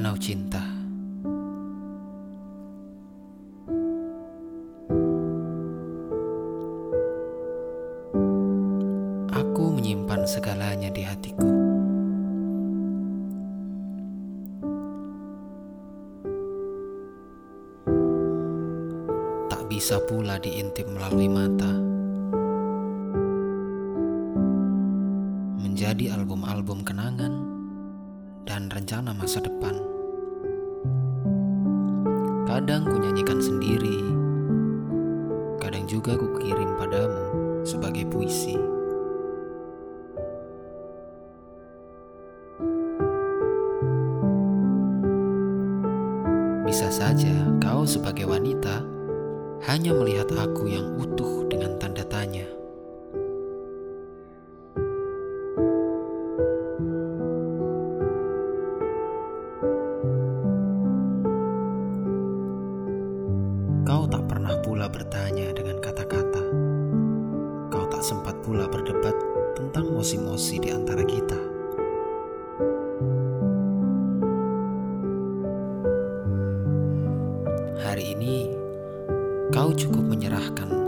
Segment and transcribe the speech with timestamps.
[0.00, 0.64] Danau Cinta.
[9.28, 11.52] Aku menyimpan segalanya di hatiku.
[19.52, 21.76] Tak bisa pula diintip melalui mata.
[25.60, 27.36] Menjadi album-album kenangan
[28.48, 29.89] dan rencana masa depan
[32.50, 34.02] Kadang ku nyanyikan sendiri,
[35.62, 37.30] kadang juga ku kirim padamu
[37.62, 38.58] sebagai puisi.
[46.66, 48.82] Bisa saja kau sebagai wanita
[49.70, 52.59] hanya melihat aku yang utuh dengan tanda tanya.
[63.90, 66.38] Kau tak pernah pula bertanya dengan kata-kata.
[67.74, 69.18] Kau tak sempat pula berdebat
[69.58, 71.34] tentang mosi-mosi di antara kita.
[77.82, 78.54] Hari ini,
[79.50, 80.79] kau cukup menyerahkan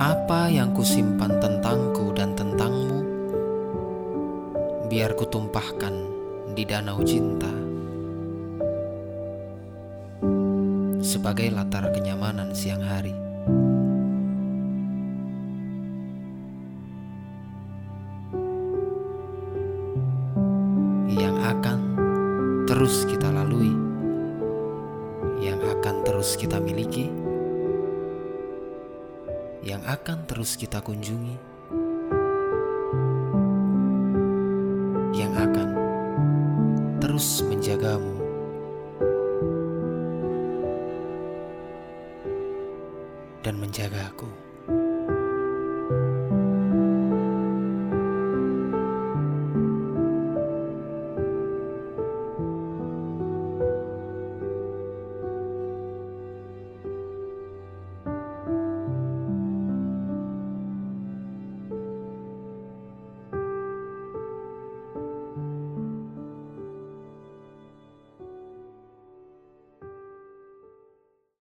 [0.00, 3.04] Apa yang kusimpan tentangku dan tentangmu,
[4.88, 5.92] biar kutumpahkan
[6.56, 7.52] di danau cinta.
[11.04, 13.12] Sebagai latar kenyamanan siang hari.
[21.12, 21.78] Yang akan
[22.64, 23.76] terus kita lalui,
[25.44, 27.29] yang akan terus kita miliki
[29.60, 31.36] yang akan terus kita kunjungi,
[35.12, 35.68] yang akan
[36.96, 38.16] terus menjagamu,
[43.44, 44.49] dan menjaga aku.